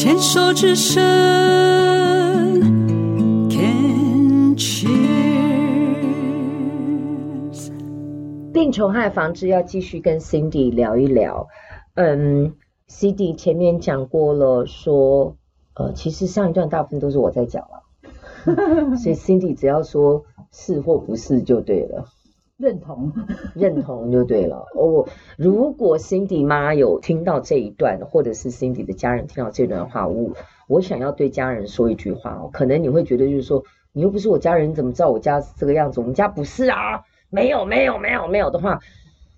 [0.00, 1.02] 牵手之声
[3.50, 4.92] ，Can cheers。
[8.52, 11.48] 病虫害防治要继续跟 Cindy 聊一聊。
[11.94, 12.54] 嗯
[12.88, 15.34] ，Cindy 前面讲过了说，
[15.74, 17.82] 说呃，其实上一段大部分都是我在讲了，
[18.98, 22.04] 所以 Cindy 只要说是或不是就对了。
[22.58, 23.12] 认同，
[23.54, 24.66] 认同就对了。
[24.74, 30.32] 哦，如果 Cindy 妈有听到这一段，或者是 Cindy 的家人听到这段话，我
[30.66, 32.50] 我想要对家人说一句话哦。
[32.52, 36.00] 可能你会觉得就是说，你又不是我家人，你怎么知道我家这个样子？
[36.00, 38.80] 我们家不是啊，没有，没有，没有，没有的话，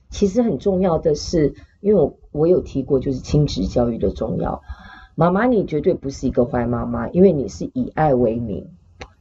[0.09, 4.63] 其实很重要的是，因为我我有提过，就是亲子教育的重要。
[5.15, 8.71] 妈妈，你绝对不是一个坏妈妈，因为你是以爱为名，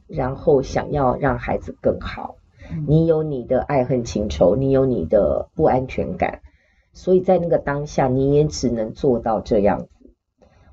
[0.06, 2.36] 然后想要让孩子更好。
[2.86, 6.40] 你有你的爱恨情仇，你有你的不安全感，
[6.92, 9.88] 所以在那个当下，你也只能做到这样子。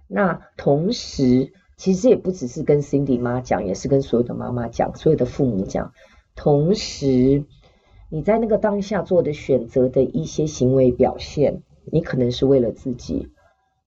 [0.07, 5.91] 那同时，其实也不只是跟 Cindy 妈讲，也是跟所有的妈妈讲，所有的父母讲。
[6.35, 7.44] 同时，
[8.09, 13.27] 你在那个当下做的选择的一些行为表现，你可能是为了自己。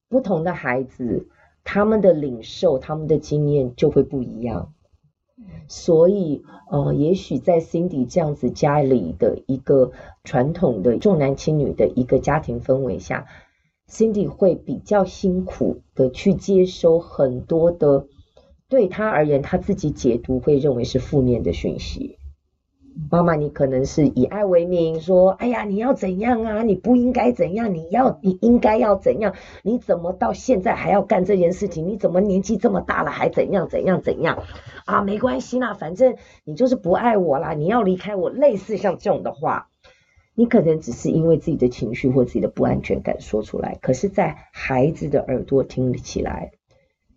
[0.09, 1.29] 不同的孩子，
[1.65, 4.75] 他们的领受，他们的经验就会不一样。
[5.69, 9.93] 所以，呃，也许在 Cindy 这样子家里的一个
[10.25, 13.27] 传统的重男轻女的一个家庭氛围下
[13.89, 18.07] ，Cindy 会比较辛苦的去接收很多的，
[18.69, 22.20] 对他而言，他自己解读会认为是负面的讯息。
[23.09, 26.63] 妈妈，你可能是以爱为名，说：“哎呀，你要怎样啊？
[26.63, 27.73] 你不应该怎样？
[27.75, 29.35] 你要，你应该要怎样？
[29.63, 31.89] 你怎么到现在还要干这件事情？
[31.89, 34.43] 你怎么年纪这么大了还怎样怎样怎样？
[34.85, 38.29] 啊，没关系啦，反正你就是不爱我啦，你要离开我。
[38.29, 39.69] 类似像这种的话，
[40.35, 46.53] 你可能只是因为自己的情绪或自己的不安全感说出来，可是，在孩子的耳朵听起来，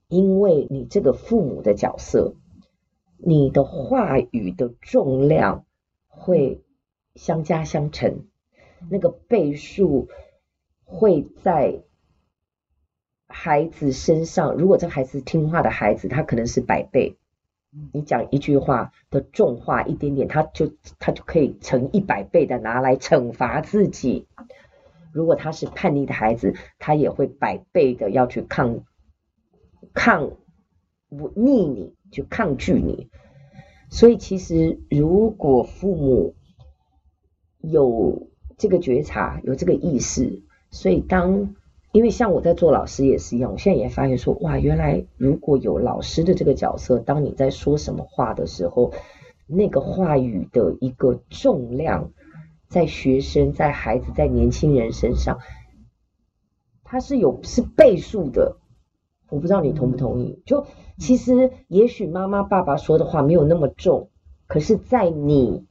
[0.08, 2.34] 因为你这个父母的角色，
[3.18, 5.66] 你的话语的重量。
[6.23, 6.63] 会
[7.16, 8.25] 相加相乘，
[8.89, 10.07] 那个倍数
[10.85, 11.84] 会在
[13.28, 14.53] 孩子身上。
[14.56, 17.17] 如果这孩子听话的孩子，他可能是百倍。
[17.91, 24.25] 你讲一句话的重话一点点，他就他就可以成一百倍的拿来惩罚自己。
[25.11, 28.85] 如果他是叛逆的孩子，他也会百倍的要去抗
[29.94, 30.31] 抗
[31.09, 33.09] 逆你，去抗拒你。
[33.94, 36.34] 所以，其实如果父母
[37.62, 38.28] 有
[38.58, 41.54] 这个觉察，有这个意识，所以当
[41.92, 48.92] 因为像我在做老师也是一样，我现在也发现说，哇，原来如果有老师的这个角色，当你在说什么话的时候，
[49.46, 52.09] 那个话语的一个重量，
[52.68, 55.38] 在学生、在孩子、在年轻人身上，
[56.84, 58.58] 它是有是倍数的。
[59.34, 60.44] 我不知道你同不同意？
[60.46, 60.68] 就
[61.00, 64.10] 其实，也许妈妈、爸爸说的话没有那么重，
[64.46, 65.66] 可是，在你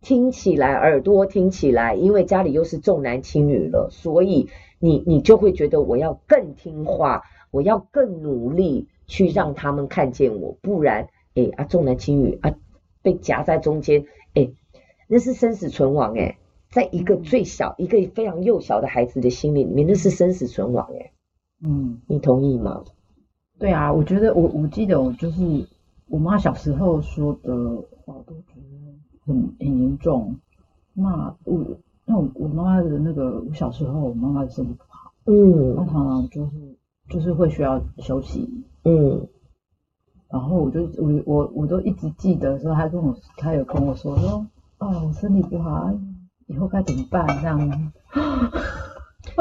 [0.00, 4.48] 听起来，耳朵听起来，因为家里又是重男轻女了，所以
[4.78, 12.56] 你你就会觉得我要更听话，我要更努力去让他们看见我，不然，哎啊，重男轻女啊，
[13.02, 14.48] 被夹在中间，哎，
[15.06, 16.38] 那是生死存亡哎，
[16.70, 21.12] 在一个最小、一个非常幼小的孩子的心里里面，那是生死存亡哎。
[21.62, 22.82] 嗯，你同意吗？
[23.58, 25.66] 对啊，我觉得我我记得我就是
[26.06, 27.52] 我妈小时候说的
[28.04, 30.36] 话，都觉得很很严重。
[30.94, 31.64] 那我
[32.04, 36.50] 那我我妈妈的那个，我小时候我妈妈的身体不好，嗯，她常常就是
[37.08, 38.48] 就是会需要休息，
[38.84, 39.26] 嗯，
[40.30, 44.46] 然后我就我我我都一直记得说，她跟我她有跟我说说，
[44.78, 45.92] 哦，我身体不好，
[46.46, 47.92] 以后该怎么办这样。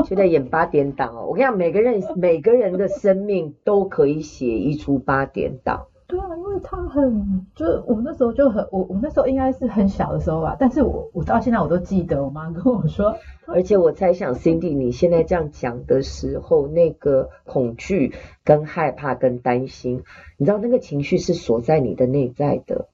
[0.03, 5.87] 就在演八点档哦，我跟你讲，每个人 每个人的生命都可以写一出八点档。
[6.07, 13.13] 对啊，因为他很，就是我那时候就很，我我那时候应该是很小的时候吧，但是我我到现在我都记得我妈跟我说，
[13.45, 18.13] 而且我猜想 Cindy 你现在这样讲的时候，那个恐惧
[18.45, 20.03] 跟害怕跟担心，
[20.37, 22.87] 你知道那个情绪是锁在你的内在的。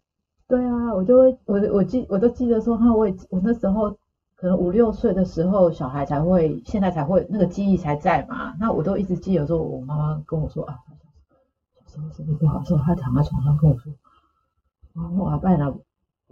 [0.47, 3.95] 对啊，我就会我我记我都记得说哈，我也我那时候。
[4.43, 8.53] 可能五六岁的时候，小孩才会，现在才会那个记忆才在嘛。
[8.59, 10.79] 那我都一直记得说，我妈妈跟我说啊，
[11.85, 13.93] 小时候身体不好的时候，她躺在床上跟我说，
[15.17, 15.73] 我阿伯呢，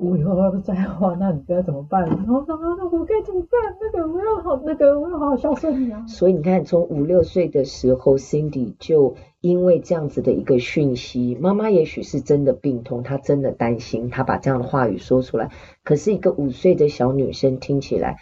[0.02, 2.02] 我以后要不再画， 那你该怎么办？
[2.08, 3.78] 然后说啊，那我该怎么办？
[3.80, 6.06] 那个我要好，那个我要好好孝顺你啊。
[6.08, 9.16] 所以你看，从五六岁的时候，Cindy 就。
[9.42, 15.50] 因为这样子的一个讯息，妈妈也许是真的病痛，她真的担心，她把这样的话语说出来。
[15.84, 18.18] 可是一个五岁的小女生听起来，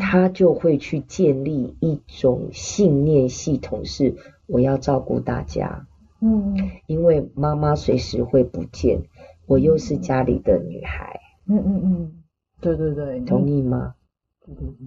[0.00, 4.14] 她就会去建立一种信念系统，是
[4.46, 5.86] 我要照顾大家。
[6.22, 6.56] 嗯，
[6.86, 9.02] 因为妈妈随时会不见，
[9.46, 11.20] 我又是家里的女孩。
[11.46, 12.22] 嗯嗯嗯，
[12.60, 13.94] 对对对，同意吗？
[14.40, 14.86] 对对对，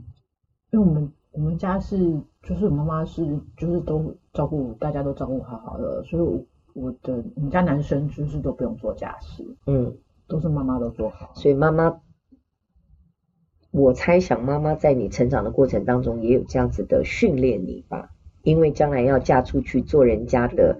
[0.71, 1.97] 因为我们我们家是，
[2.41, 3.23] 就是我妈妈是，
[3.55, 6.43] 就是都照顾，大家都照顾好好的，所以我，
[6.73, 9.95] 我的我们家男生就是都不用做家事，嗯，
[10.27, 11.31] 都是妈妈都做好。
[11.35, 12.01] 所以妈妈，
[13.71, 18.09] 我猜想妈妈在你成长的过程当中也有这样子的训练你吧。
[18.47, 20.77] 因为将来要嫁出去做人家的，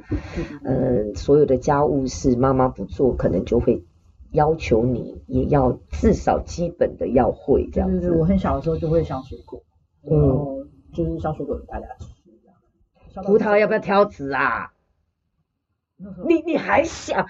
[0.64, 3.84] 嗯、呃，所有的家务事妈妈不做，可能就会
[4.32, 8.00] 要求你也要至少基本的要会这样子。
[8.00, 9.62] 对对对，我很小的时候就会削水果，
[10.10, 12.08] 嗯就是削水果给大家吃。
[13.26, 14.72] 葡萄要不要挑籽啊？
[16.26, 17.28] 你你还想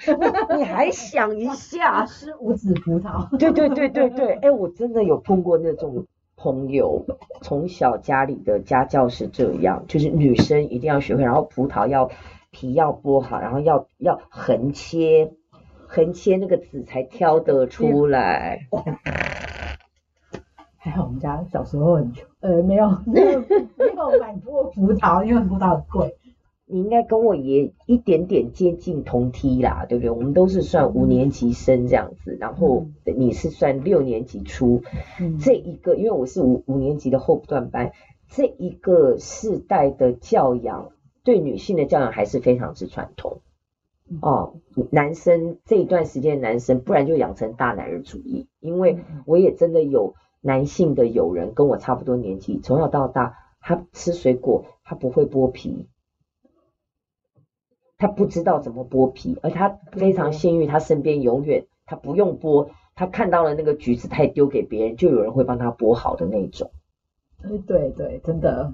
[0.55, 2.05] 你还想一下？
[2.05, 3.27] 是无籽葡萄？
[3.39, 6.05] 对对对对对，哎，我真的有碰过那种。
[6.37, 7.03] 朋友
[7.41, 12.11] 从小家里的家教是这样，就是女生一定要学会，然后葡萄要
[12.51, 15.33] 皮要剥好，然后要要横切，
[15.87, 18.67] 横切那个籽才挑得出来。
[20.77, 26.15] 还好我们家小时候很穷，呃，没有没有没有买过葡萄，因为葡萄很贵。
[26.69, 30.09] 你应该跟我也一点点接近同梯啦，对不对？
[30.09, 34.81] 我们都是算五年级生这样子，然后你是算六年级初，
[35.21, 37.93] 嗯、这一个因为我是五五年级的后段班，
[38.27, 40.91] 这一个世代的教养
[41.23, 43.39] 对女性的教养还是非常之传统。
[44.21, 44.55] 哦。
[44.91, 55.87] 男生这一段时间男生，不然就养成大男人主义，因为我也真的有男性的友人跟我差不多年纪，从小到大他吃水果他不会剥皮。
[57.97, 66.69] 他不知道怎么剥皮，而他非常幸运，他身边永远他不用剥，他看到了那个橘子，他也丢给别人，就有人会帮他剥好的那种。
[67.41, 68.73] 对对对，真的。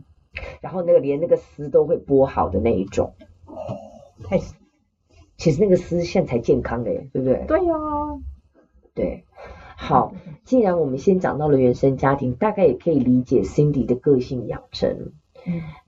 [0.62, 3.14] 然后那个连那个丝都会剥好的那一种。
[4.26, 4.40] 太，
[5.38, 7.46] 其实那个丝现在才健康的耶，对不对？
[7.48, 8.20] 对呀、啊。
[8.94, 9.26] 对，
[9.78, 15.14] 好，既然我们先讲到了原生家庭，大概也可以理解 Cindy 的个性养成。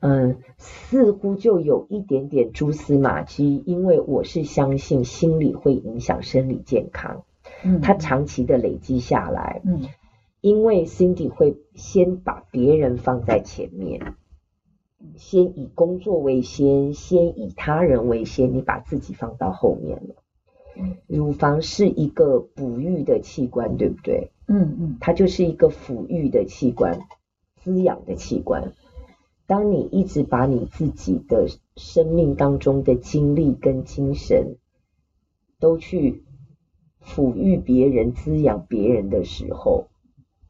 [0.01, 7.23] 嗯，似乎就有一点点蛛丝马迹，因为我是相信心理会影响生理健康。
[7.63, 9.87] 嗯，它长期的累积下来，嗯，
[10.41, 14.15] 因为 Cindy 会先把别人放在前面，
[15.15, 20.15] 先以工作为先，先以他人为先，你把自己放到后面了。
[20.77, 24.31] 嗯，乳房是一个哺育的器官，对不对？
[24.47, 26.99] 嗯嗯，它就是一个抚育的器官，
[27.63, 28.73] 滋养的器官。
[29.47, 34.57] 当你一直把你自己的生命当中的精力跟精神
[35.59, 36.24] 都去
[37.03, 39.88] 抚育别人、滋养别人的时候，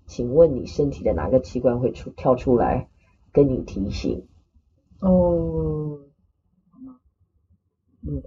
[0.05, 2.87] 请问你身体的哪个器官会出跳出来
[3.33, 4.25] 跟你提醒？
[5.01, 5.99] 哦，
[8.01, 8.23] 嗯，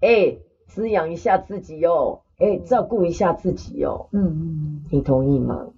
[0.00, 5.68] 哎，滋养一下自己哦，哎，照顾一下自己哦，嗯嗯，你同意吗？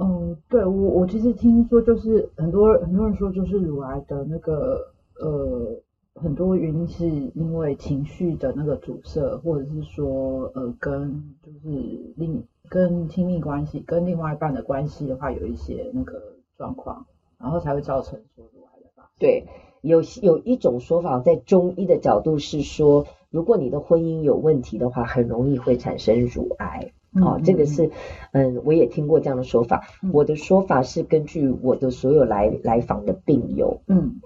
[0.00, 5.82] 嗯，对我我其实听说就是很多很多人说就是乳癌的那个呃
[6.14, 11.68] 很多原因是因为情绪的那个阻塞，或者是说呃跟就是
[12.16, 17.06] 另跟亲密关系跟另外一半的关系的话有一些那个状况，
[17.38, 19.10] 然后才会造成说乳癌的发生。
[19.18, 19.46] 对，
[19.80, 26.92] 有有一种说法在中医的角度是说，如果你的婚姻有问题的话，很容易会产生乳癌。
[27.14, 27.90] 哦，这个是，
[28.32, 29.88] 嗯，我也听过这样的说法。
[30.02, 34.20] 嗯、我的说法是根据我的所有来来访的病友，嗯，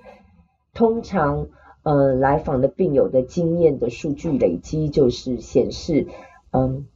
[0.74, 1.46] 通常，
[1.84, 6.08] 呃，来访的病友的经验的数据累积就是显示，
[6.50, 6.86] 嗯，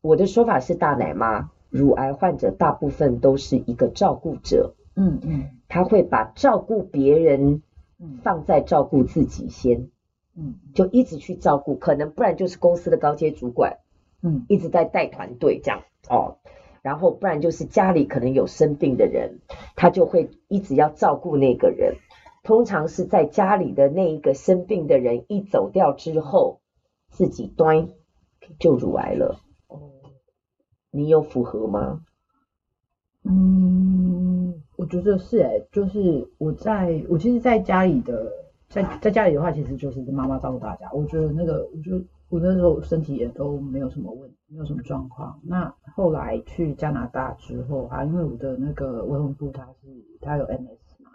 [0.00, 7.62] 我的说法是大奶妈，乳癌患者大部分都是一个照顾者，嗯嗯，他会把照顾别人
[8.22, 9.88] 放在照顾自己先，
[10.36, 13.78] 嗯，就一直去照顾，可能不然就是公司的高阶主管。
[14.24, 16.38] 嗯，一直在带团队这样哦，
[16.80, 19.40] 然后不然就是家里可能有生病的人，
[19.76, 21.96] 他就会一直要照顾那个人。
[22.42, 26.60] 通常是在家里的那一个生病的人一走掉之后，
[27.10, 27.88] 自己端
[28.58, 29.40] 就乳癌了。
[29.68, 29.80] 哦，
[30.90, 32.00] 你有符合吗？
[33.24, 38.30] 嗯，我觉得是哎，就是我在我其实在家里的，
[38.74, 40.90] 在在家里的话，其实就是妈妈照顾大家。
[40.92, 42.04] 我觉得那个，我觉得。
[42.30, 45.38] 我那时候身体也都没有什么问题，没有什么状况。
[45.44, 49.88] 那后来去加拿大之后啊，因为我的那个未婚夫他是
[50.20, 51.10] 他有 MS 嘛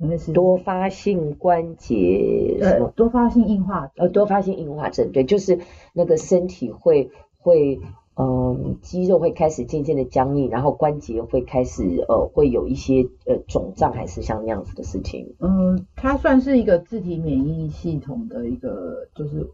[0.00, 2.92] ，MS 多发性关节什么？
[2.94, 5.60] 多发性硬化，呃，多发性硬化症，对，就是
[5.94, 7.80] 那个身体会会
[8.20, 15.34] 嗯，肌肉会开始渐渐的僵硬，然后关节会开始呃，会有一些呃肿胀，还是像那样子的事情？
[15.38, 19.48] 嗯，它算是一个自体免疫系统的一个就是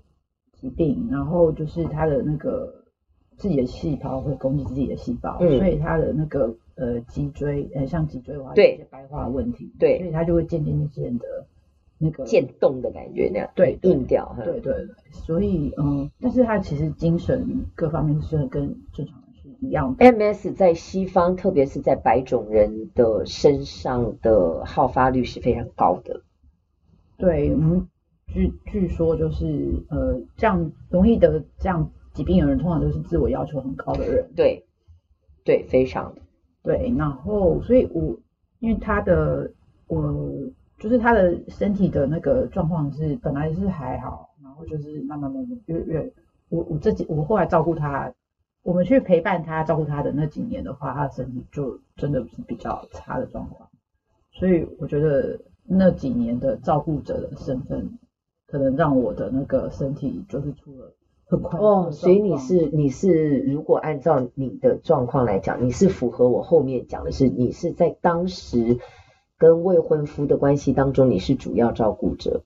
[0.60, 2.84] 疾病，然后就是它的那个
[3.36, 11.26] 自己的细胞会攻击自己的细胞，嗯、所以它的那个呃脊椎呃像脊椎的话有一些白化的问题，对，所以它就会渐渐渐渐的。
[11.98, 20.04] 那个渐冻的感觉，那样对硬掉，对对对，所以嗯，但是他其实精神各方面是跟正常人是一样的。
[20.04, 26.20] MS 在西方，特别是在白种人的身上的好发率是非常高的。
[27.16, 27.88] 对，我们
[28.26, 34.30] 据据说就是呃，这样容易得这样疾病的人，通常都是自我要求很高的人。
[34.36, 34.66] 对，
[35.44, 36.14] 对，非常
[36.62, 36.92] 对。
[36.98, 38.18] 然后，所以我
[38.58, 39.50] 因为他的
[39.86, 40.14] 我。
[40.78, 46.12] 就是他的身体的那个状况是本来是还好，然后就是慢慢慢慢越越
[46.50, 48.12] 我我自己我后来照顾他，
[48.62, 53.70] 我们去陪伴他照顾他的那几年的话，他的身体就真的是比较差的状况。
[54.32, 57.98] 所以我觉得那几年的照顾者的身份，
[58.46, 60.92] 可能让我的那个身体就是出了
[61.24, 61.90] 很快哦。
[61.90, 68.78] 所以你是你是如果按照你的状况来讲，你是符合我后面讲的是你是在当时。
[69.38, 72.42] 跟未婚夫的关系当中，你是主要照顾者，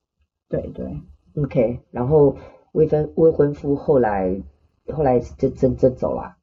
[0.49, 1.01] 对对
[1.37, 1.81] ，OK。
[1.91, 2.37] 然后
[2.73, 4.41] 未婚未婚夫后来
[4.89, 6.37] 后来就真真走了，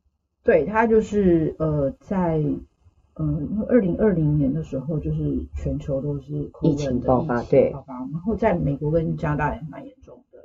[0.43, 2.41] 对他就是呃在
[3.19, 10.37] 嗯，因为二零二零年的时候，就是全球都是疫情爆发，对，爆发，然后在美国跟加拿大也蛮严重的。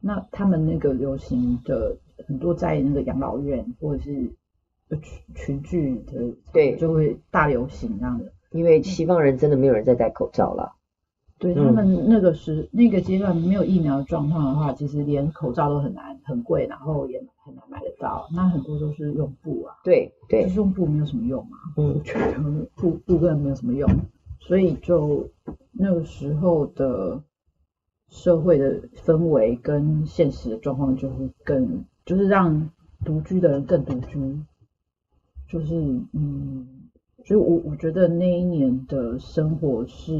[0.00, 1.96] 那他们那个流行的
[2.26, 4.12] 很多在那个养老院或者是
[4.88, 8.32] 群群聚的，对，就会大流行这样的。
[8.54, 10.76] 因为西方人真的没有人在戴口罩了，
[11.38, 18.28] 对他们那个时、嗯、那个阶段没有疫苗的状况的话，其实连口罩都很难很贵，然后也很难买得到。
[18.32, 22.00] 那很多都是用布啊，对对，就是用布没有什么用嘛，嗯，
[22.76, 23.90] 布布根本没有什么用，
[24.38, 25.28] 所以就
[25.72, 27.20] 那个时候的
[28.08, 32.70] 社会的氛围跟现实的状况就会更，就是让
[33.04, 34.38] 独居的人更独居，
[35.48, 35.74] 就是
[36.12, 36.68] 嗯。
[37.24, 40.12] 所以我，我我觉得那一年的生活是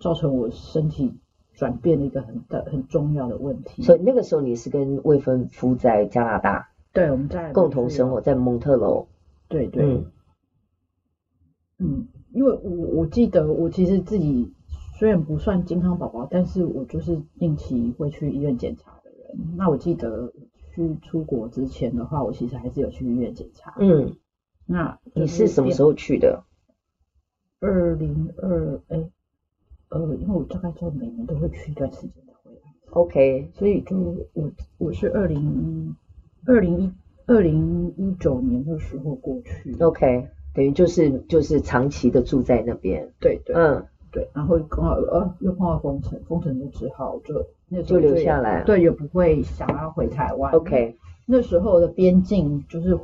[0.00, 1.14] 造成我身体
[1.54, 3.82] 转变的一个很大很重要的问题。
[3.82, 6.68] 所以那个时候你是跟未婚夫在加拿大？
[6.92, 9.06] 对，我们在共同生活在蒙特楼。
[9.48, 9.84] 对对。
[9.84, 10.04] 嗯，
[11.78, 14.52] 嗯，因为我我记得我其实自己
[14.98, 19.56] 虽然不算健康宝宝，但是我就是定期会去医院检查的人。
[19.56, 20.32] 那我记得
[20.74, 23.76] 去出国之前的话，我其实还是有去医院检查。
[23.78, 24.16] 嗯。
[24.72, 26.44] 那你是什么时候去的？
[27.58, 29.10] 二零二哎，
[29.88, 32.60] 呃，因为我大概就每年都会去一段时间才回来。
[32.90, 33.96] OK，所以就
[34.32, 34.48] 我
[34.78, 35.96] 我是二零
[36.46, 36.92] 二零一
[37.26, 39.74] 二零一九年的时候过去。
[39.80, 43.12] OK，等于就是就是长期的住在那边。
[43.18, 50.52] 对对，嗯对，然后刚好呃又碰到封城，封城就只好就那就留下来，对，也不会想要回台湾。
[50.52, 50.96] OK，
[51.26, 52.96] 那时候的边境就是。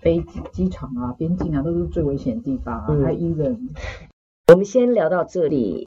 [0.00, 3.68] 飞机机场啊，边境啊，都是最危险的地方啊，还有医人。
[4.48, 5.86] 我们先聊到这里。